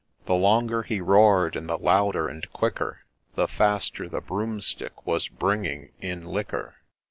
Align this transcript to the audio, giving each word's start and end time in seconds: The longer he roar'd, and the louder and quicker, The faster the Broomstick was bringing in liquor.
The 0.25 0.33
longer 0.33 0.81
he 0.81 0.99
roar'd, 0.99 1.55
and 1.55 1.69
the 1.69 1.77
louder 1.77 2.27
and 2.27 2.51
quicker, 2.53 3.01
The 3.35 3.47
faster 3.47 4.09
the 4.09 4.19
Broomstick 4.19 5.05
was 5.05 5.27
bringing 5.27 5.91
in 6.01 6.25
liquor. 6.25 6.77